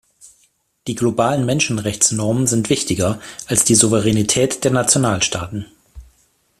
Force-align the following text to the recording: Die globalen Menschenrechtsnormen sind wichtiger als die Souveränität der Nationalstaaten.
Die 0.87 0.95
globalen 0.95 1.45
Menschenrechtsnormen 1.45 2.47
sind 2.47 2.71
wichtiger 2.71 3.21
als 3.45 3.65
die 3.65 3.75
Souveränität 3.75 4.63
der 4.63 4.71
Nationalstaaten. 4.71 5.67